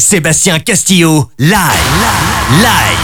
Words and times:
Sébastien 0.00 0.58
Castillo, 0.58 1.30
live, 1.38 1.54
live. 2.62 3.00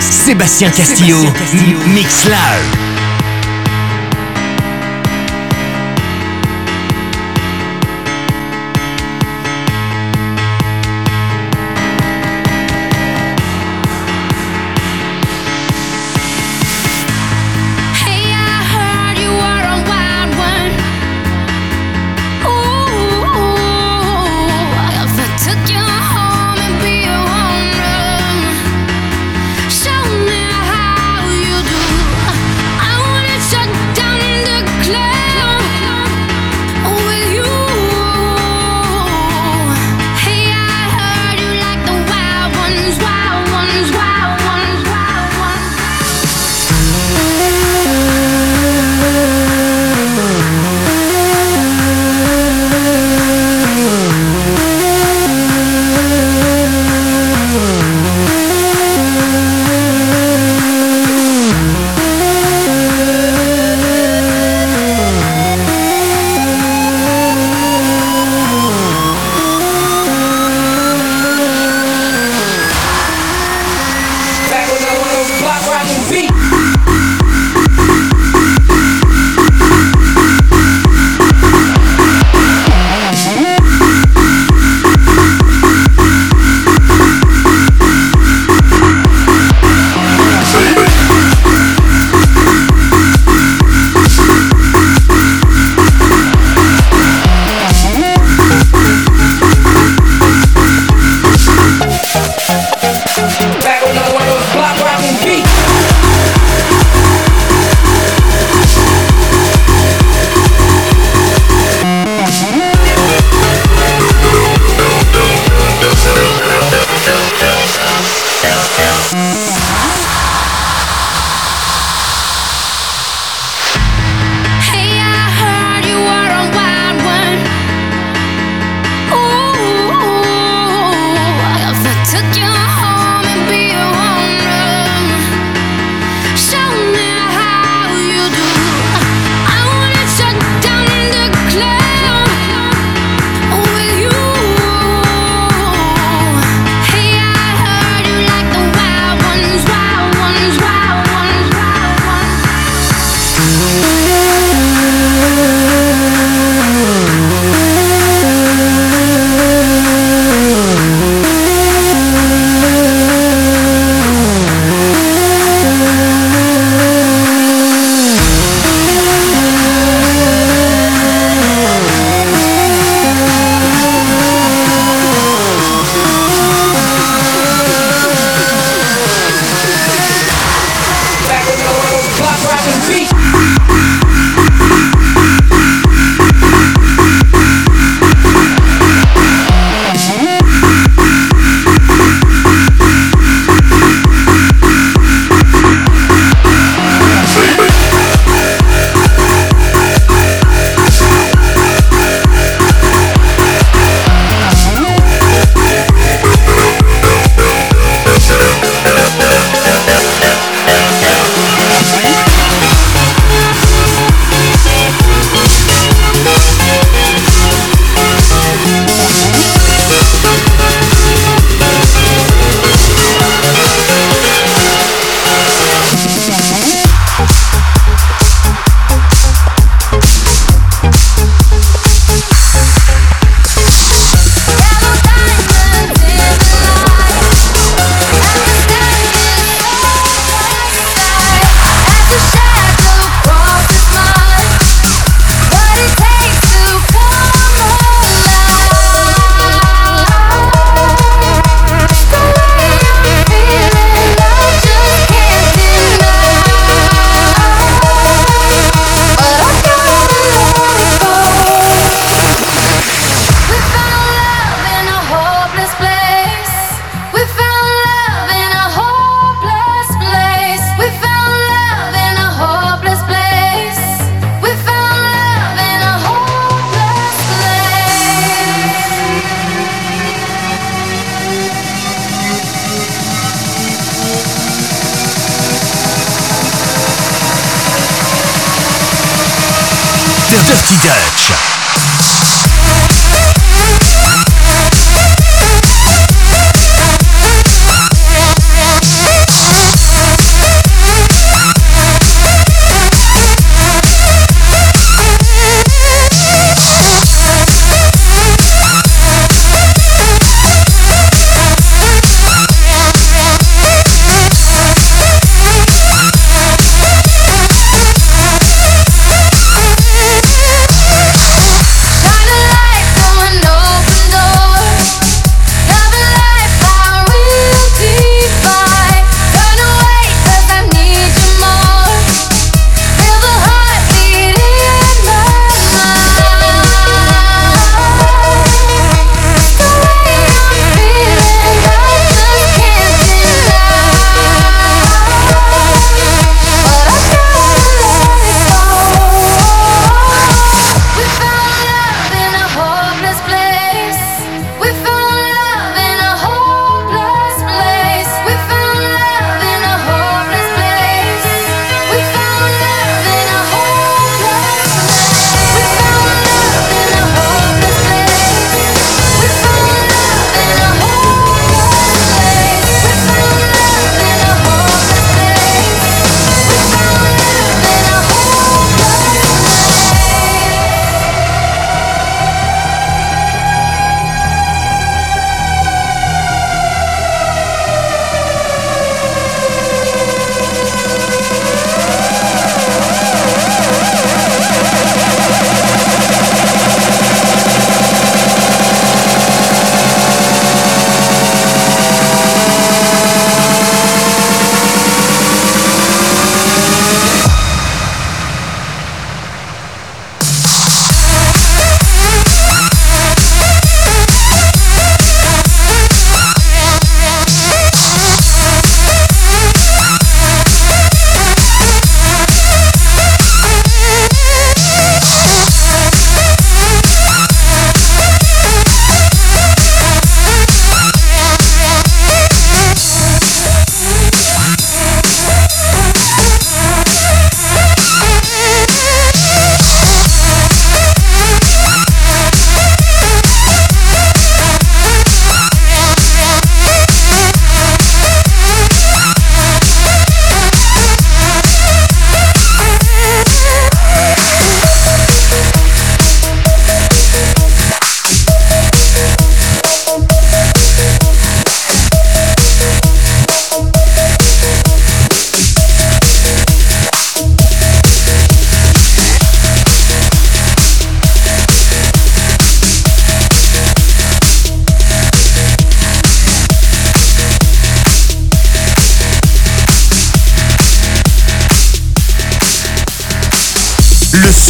Sébastien 0.00 0.70
Castillo, 0.70 1.18
Mix 1.88 2.24
Live. 2.26 2.93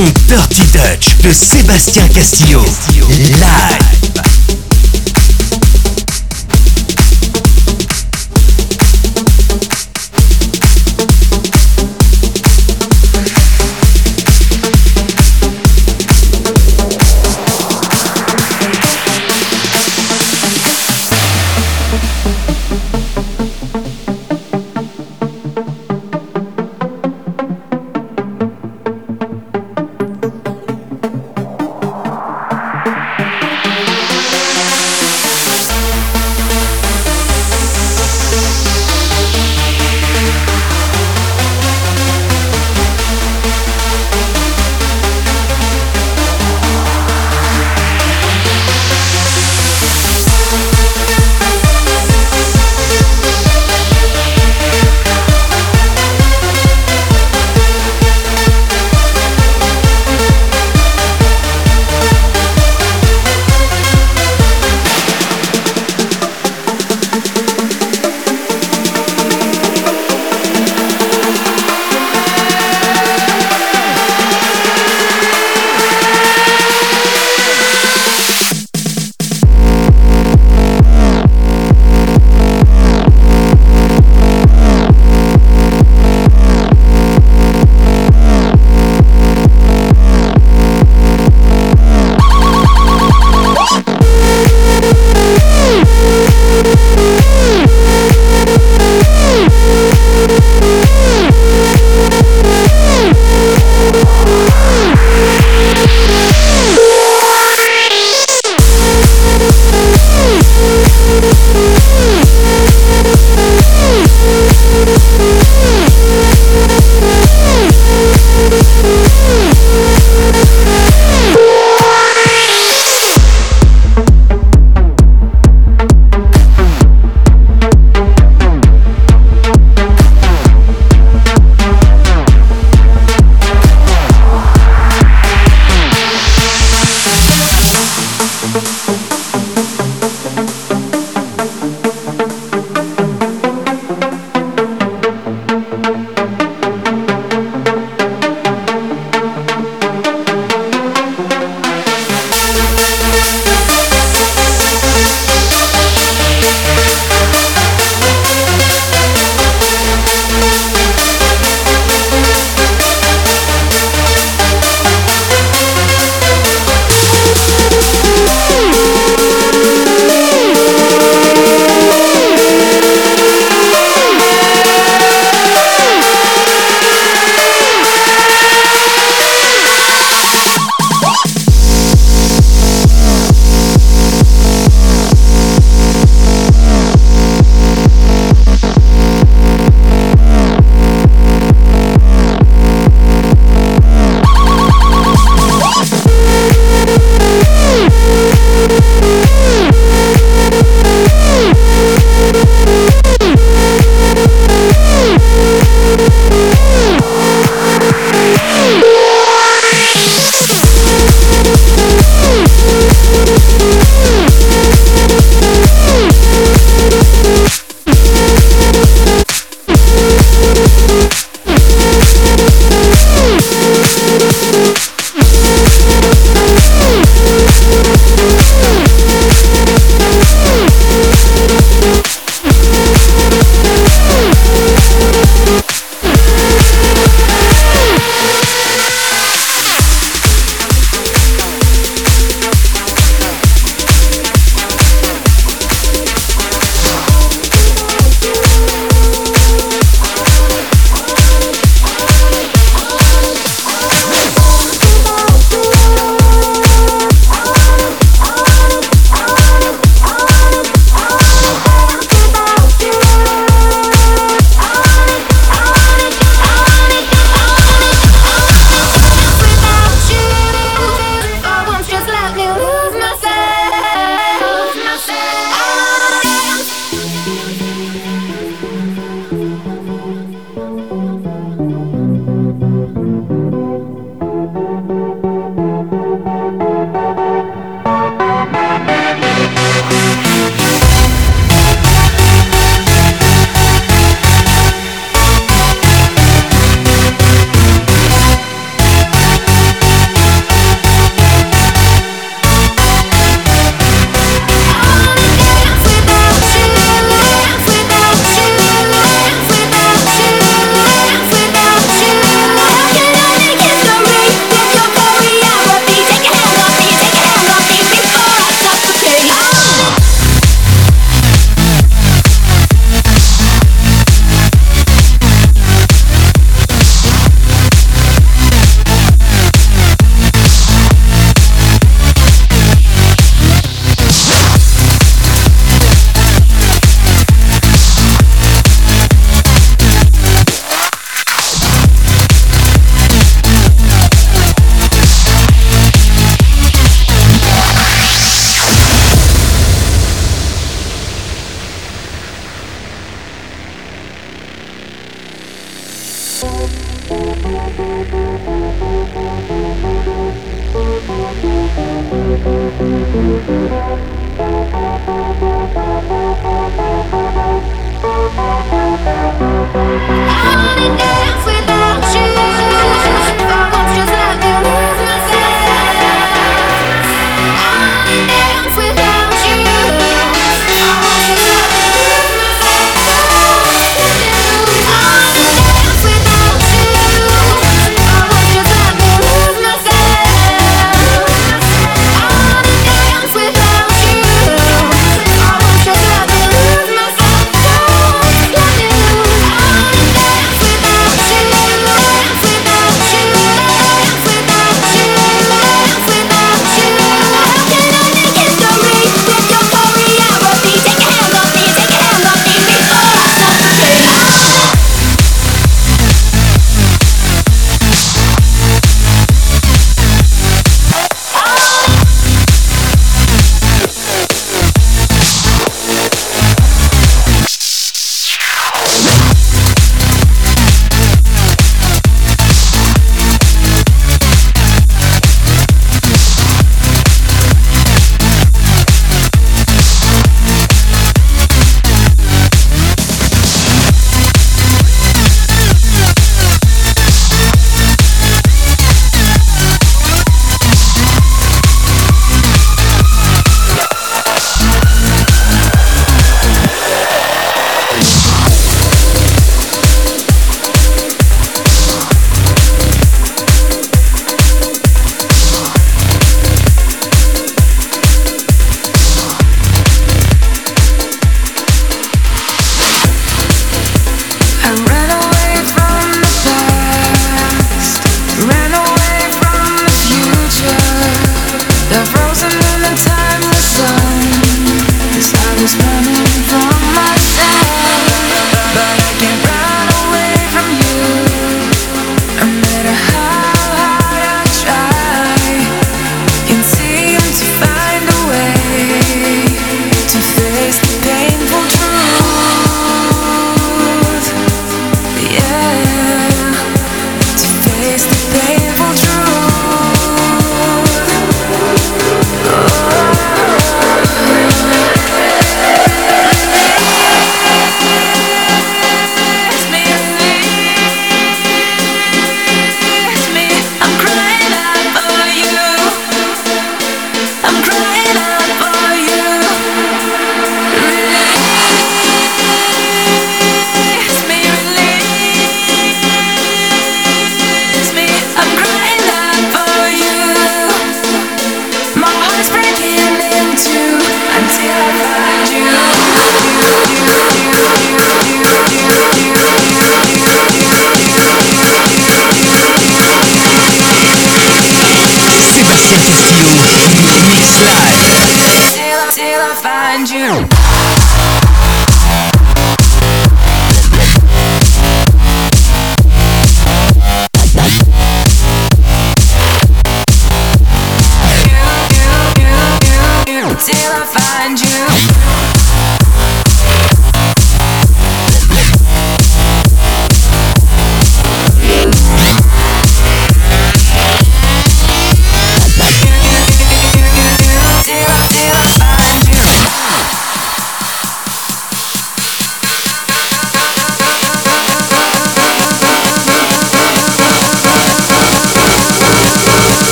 Son 0.00 0.12
Dirty 0.26 0.62
Dutch 0.72 1.16
de 1.22 1.32
Sébastien 1.32 2.08
Castillo. 2.08 2.62
Live. 3.08 3.99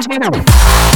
geral. 0.00 0.91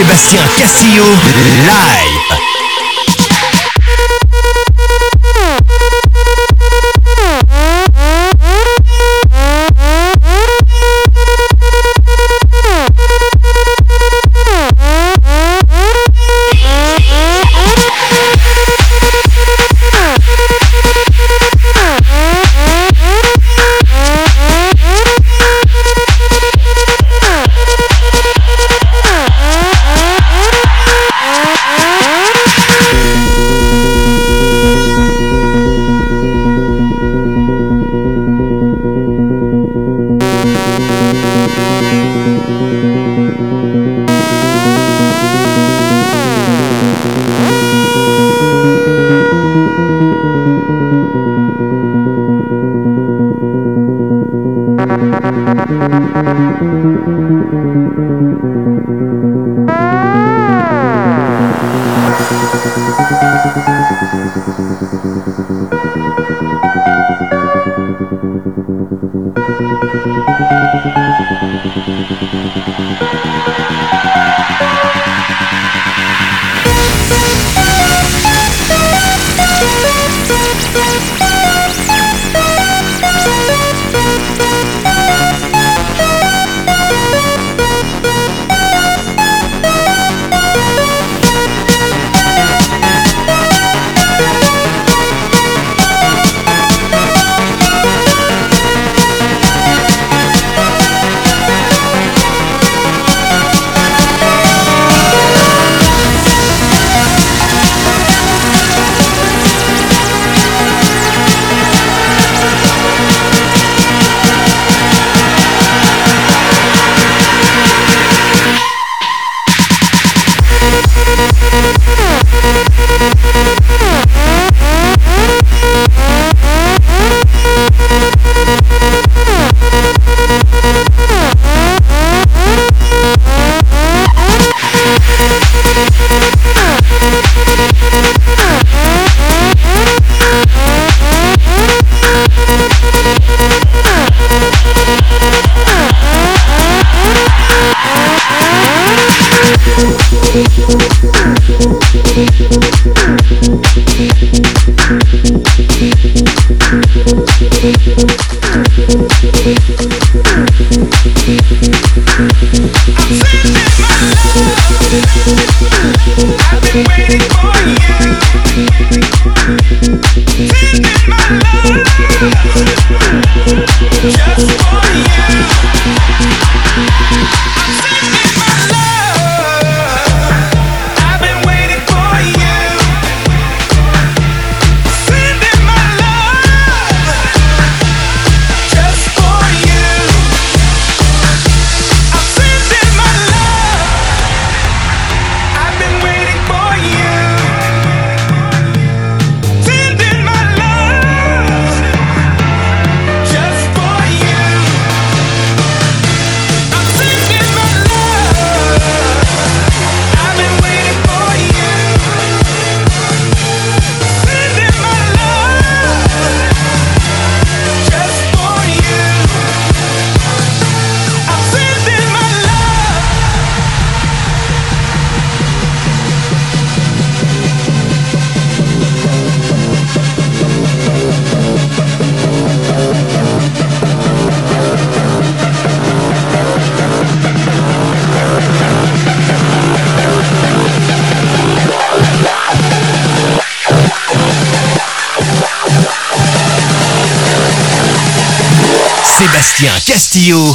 Sébastien 0.00 0.40
Castillo, 0.56 1.04
live. 1.04 1.99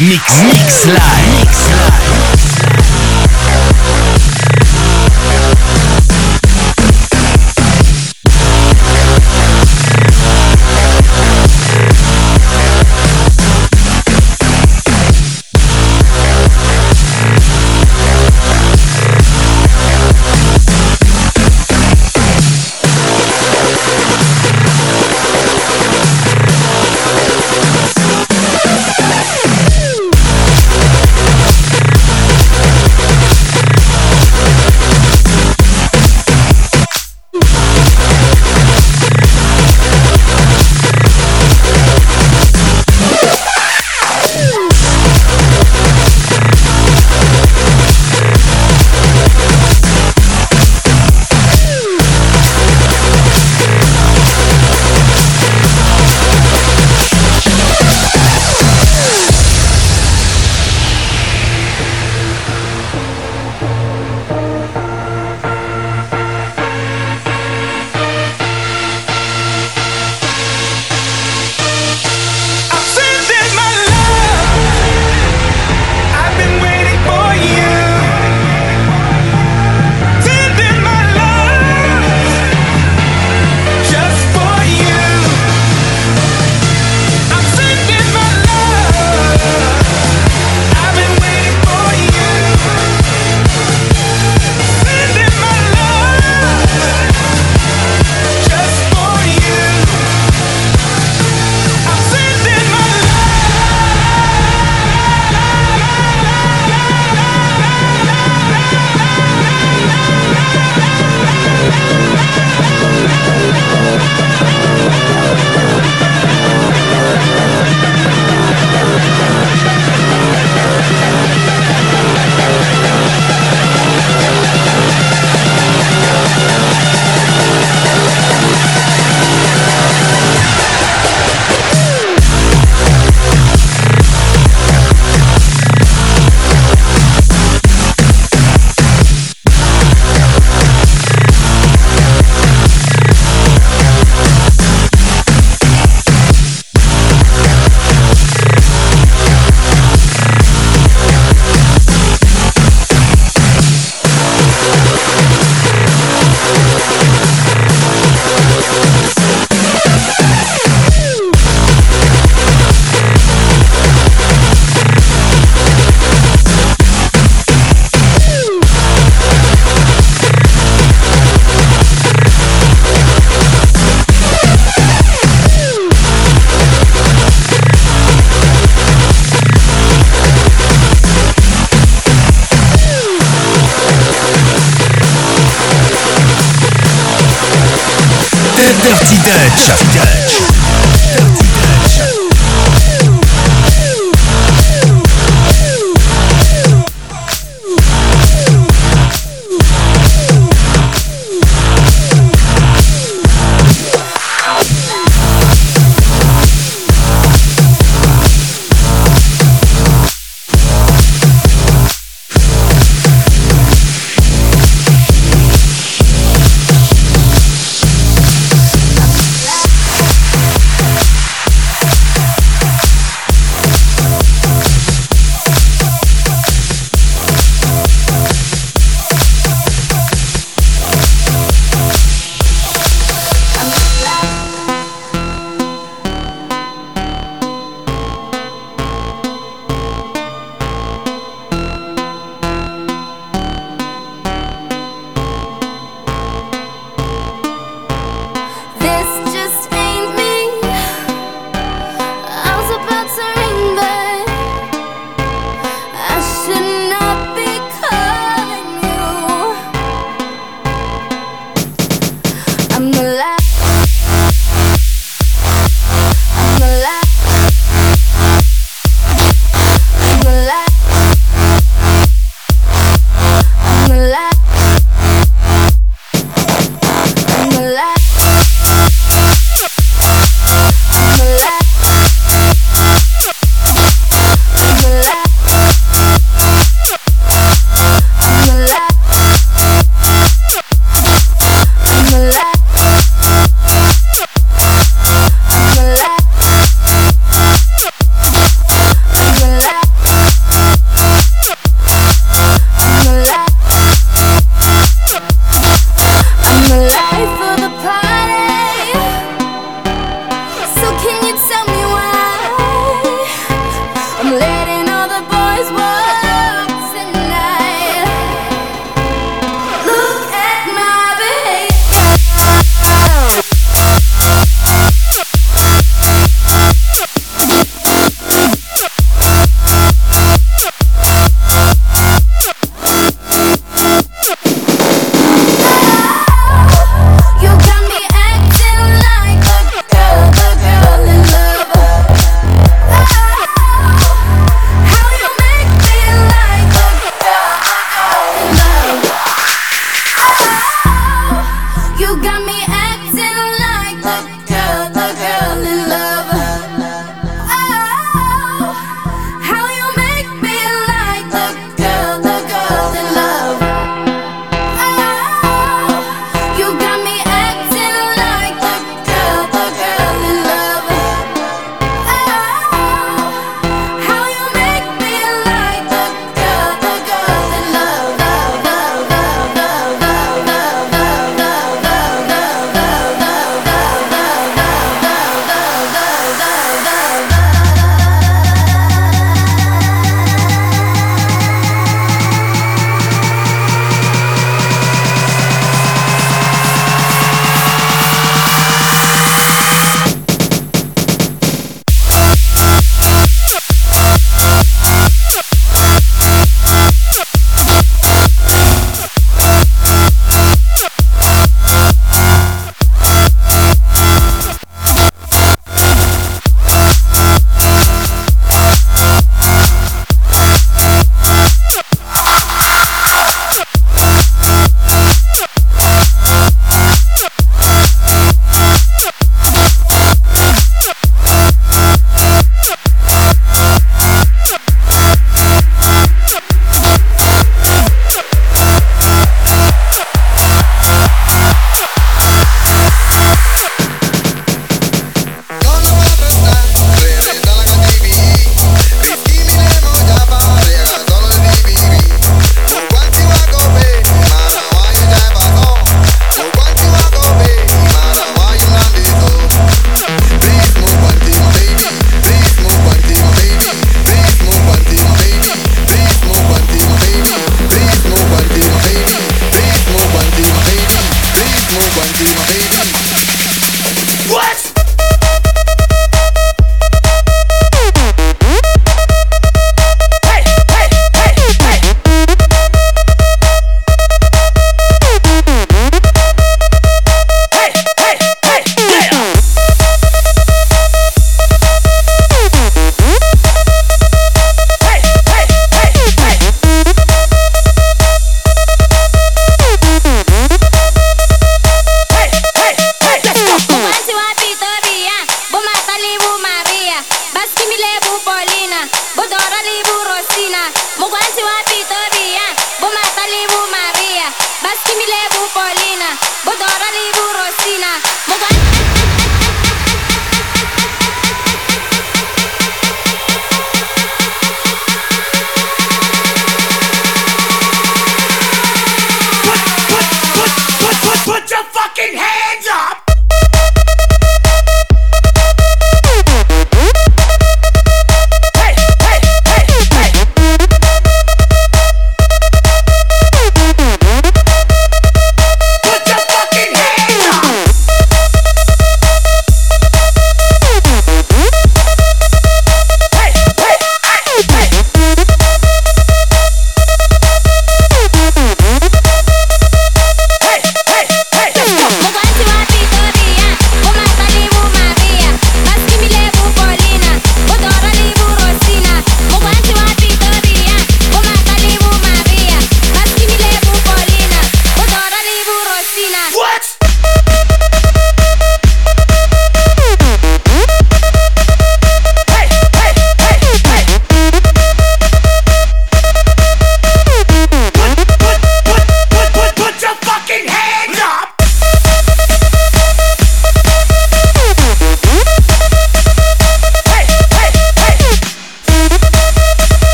Mix 0.00 0.42
Mix 0.44 0.86
Live. 0.86 1.40
Mix 1.40 1.70
Live. 1.70 2.17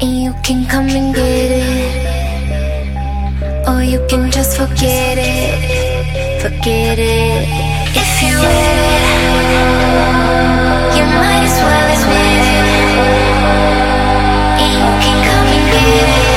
And 0.00 0.22
you 0.22 0.32
can 0.44 0.64
come 0.66 0.86
and 0.86 1.12
get 1.12 1.50
it. 1.50 2.06
Or 3.66 3.82
you 3.82 3.98
can 4.08 4.30
just 4.30 4.56
forget 4.56 5.18
it. 5.18 6.40
Forget 6.40 6.98
it. 7.00 7.48
If 8.02 8.22
you 8.22 8.38
with 8.38 8.78
it, 8.86 9.02
you 10.96 11.04
might 11.18 11.42
as 11.48 11.58
well 11.66 11.88
admit 11.96 12.42
it. 12.54 12.66
And 14.62 14.72
you 14.78 14.92
can 15.02 15.18
come 15.26 15.48
and 15.56 15.66
get 15.72 16.08
it. 16.08 16.28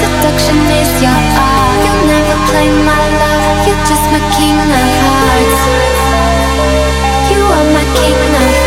Seduction 0.00 0.58
is 0.80 0.90
your 1.02 1.10
art. 1.10 1.84
You'll 1.84 2.04
never 2.06 2.36
play 2.50 2.68
my 2.84 3.00
life 3.18 3.29
just 3.90 4.04
my 4.12 4.20
king 4.38 4.54
of 4.54 4.70
hearts. 5.02 5.60
You 7.28 7.42
are 7.42 7.66
my 7.74 7.84
king 7.96 8.14
of 8.14 8.34
hearts. 8.36 8.59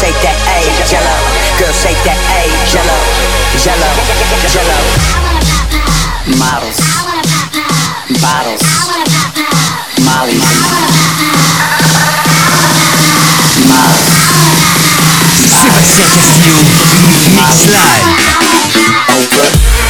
shake 0.00 0.16
that 0.24 0.32
A, 0.48 0.64
jello. 0.88 1.12
Girl, 1.60 1.72
shake 1.76 2.00
that 2.08 2.16
A, 2.32 2.48
jello. 2.72 2.96
Jello, 3.60 3.90
jello. 4.48 4.80
Models. 6.40 6.80
Bottles. 8.16 8.64
Molly. 10.00 10.40
Models. 13.68 14.08
She 15.36 15.68
presents 15.68 16.32
you 16.48 16.56
Mix 17.36 17.68
Live. 17.68 18.08
Over. 19.12 19.89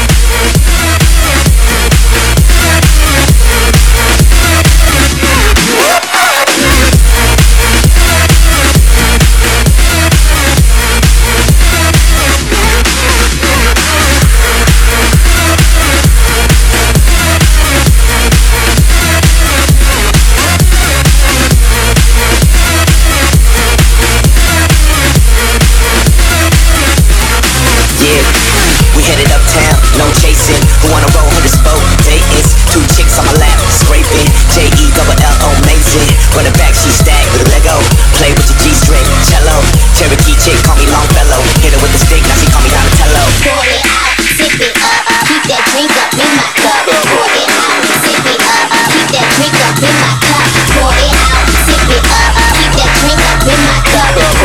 On 33.21 33.27
my 33.29 33.37
lap, 33.37 33.61
scraping. 33.69 34.25
J 34.57 34.65
E 34.81 34.85
double 34.97 35.13
L 35.13 35.37
O, 35.45 35.49
amazing. 35.61 36.09
Run 36.33 36.49
it 36.49 36.57
back, 36.57 36.73
she 36.73 36.89
stacked 36.89 37.29
with 37.37 37.45
a 37.45 37.49
Lego. 37.53 37.77
Play 38.17 38.33
with 38.33 38.49
the 38.49 38.57
G 38.65 38.73
string, 38.73 39.05
cello. 39.29 39.61
Cherokee 39.93 40.37
chick, 40.41 40.57
call 40.65 40.77
me 40.81 40.89
Longfellow. 40.89 41.45
Hit 41.61 41.77
her 41.77 41.81
with 41.85 41.93
the 41.93 42.01
stick, 42.01 42.25
now 42.25 42.37
she 42.41 42.49
call 42.49 42.65
me 42.65 42.73
Donatello. 42.73 43.23
Pour 43.45 43.61
it 43.69 43.85
out, 43.85 44.17
sip 44.41 44.57
it 44.57 44.73
up, 44.81 45.05
keep 45.29 45.45
that 45.53 45.63
drink 45.69 45.93
up 46.01 46.11
in 46.17 46.31
my 46.33 46.49
cup. 46.65 46.89
Pour 46.89 47.29
it 47.29 47.49
out, 47.53 47.85
sip 48.01 48.25
it 48.25 48.41
up, 48.41 48.69
keep 48.89 49.09
that 49.13 49.29
drink 49.37 49.57
up 49.61 49.77
in 49.85 49.95
my 50.01 50.13
cup. 50.25 50.49
Pour 50.73 50.93
it 50.97 51.13
out, 51.13 51.45
sip 51.69 51.85
it 51.93 52.05
up, 52.09 52.33
keep 52.57 52.73
that 52.81 52.91
drink 53.05 53.21
up 53.21 53.41
in 53.45 53.61
my 53.69 53.79
cup. 53.85 54.40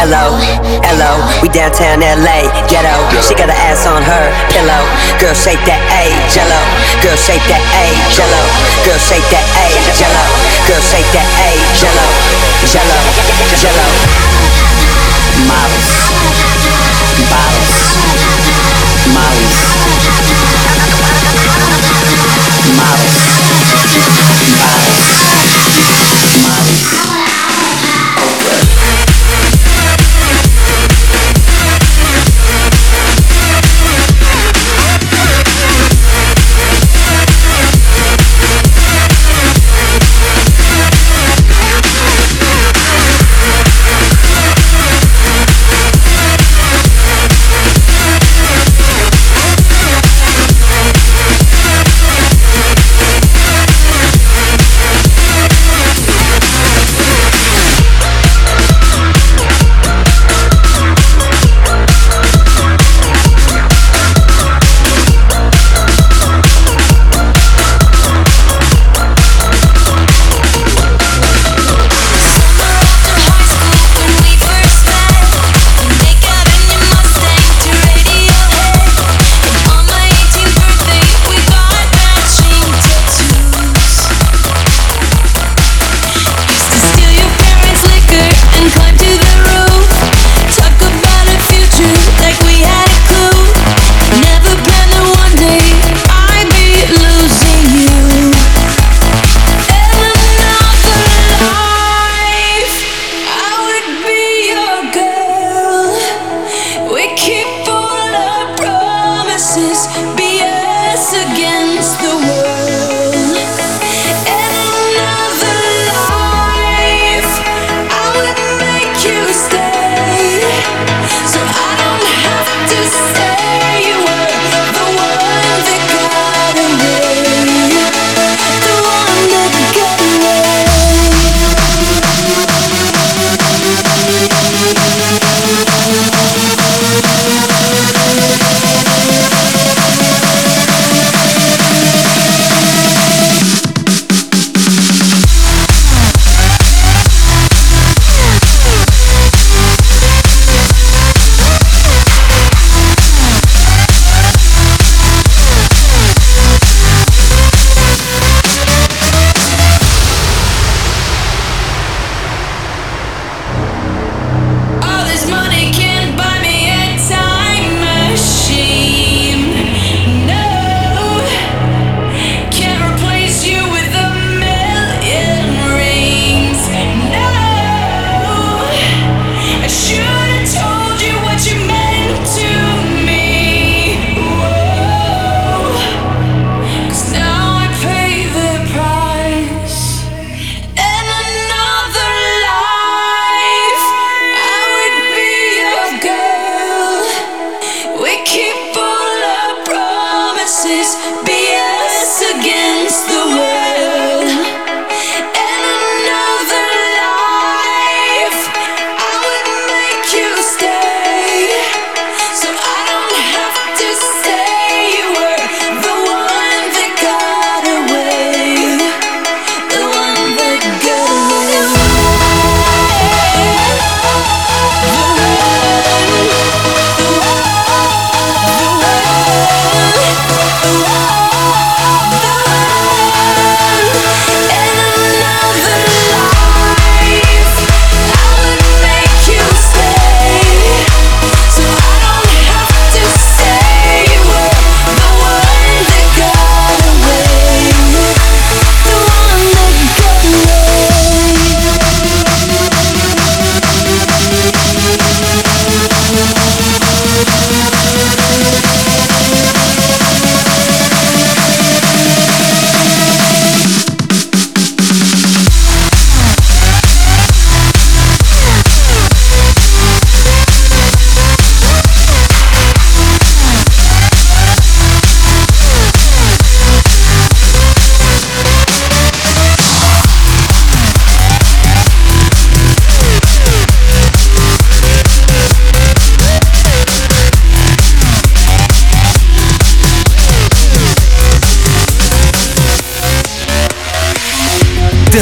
Hello, 0.00 0.32
hello, 0.80 1.20
we 1.44 1.52
downtown 1.52 2.00
LA, 2.00 2.48
ghetto. 2.72 2.96
She 3.20 3.36
got 3.36 3.52
her 3.52 3.60
ass 3.68 3.84
on 3.84 4.00
her 4.00 4.24
pillow. 4.48 4.80
Girl, 5.20 5.36
shake 5.36 5.60
that 5.68 5.76
A, 5.92 6.08
jello. 6.32 6.56
Girl, 7.04 7.20
shake 7.20 7.44
that 7.52 7.60
A, 7.76 7.84
jello. 8.08 8.40
Girl, 8.88 8.96
shake 8.96 9.28
that 9.28 9.44
A, 9.60 9.68
jello. 9.92 10.24
Girl, 10.64 10.80
shake 10.80 11.04
that 11.12 11.28
A, 11.44 11.52
jello. 11.76 12.08
Jello, 12.64 12.96
jello. 13.60 13.84
Models, 15.44 15.92
bottles, 17.28 17.92
mollies, 19.12 19.60
models, 22.72 23.19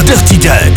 Dirty 0.09 0.39
Dutch. 0.39 0.68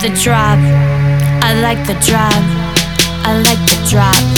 the 0.00 0.10
drop. 0.22 0.58
I 1.42 1.60
like 1.60 1.84
the 1.86 1.94
drop. 2.06 2.32
I 3.24 3.42
like 3.44 3.58
the 3.66 3.88
drop. 3.90 4.37